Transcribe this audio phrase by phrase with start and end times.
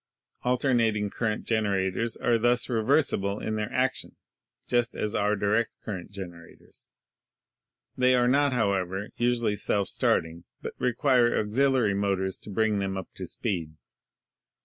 [0.41, 4.15] Alternating current generators are thus reversible in their action,
[4.65, 6.89] just as are direct current generators.
[7.95, 13.13] They are not, .however, usually self starting, but require auxiliary motors to bring them up
[13.13, 13.73] to speed.